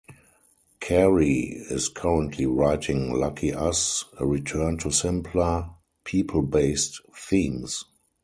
Carey 0.79 1.61
is 1.69 1.87
currently 1.87 2.47
writing 2.47 3.13
'Lucky 3.13 3.53
Us', 3.53 4.03
a 4.17 4.25
return 4.25 4.79
to 4.79 4.89
simpler 4.89 5.69
people-based 6.05 6.99
themes. 7.15 7.85